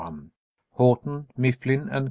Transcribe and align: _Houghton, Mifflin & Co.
_Houghton, 0.79 1.27
Mifflin 1.37 1.87
& 1.89 1.91
Co. 1.91 1.99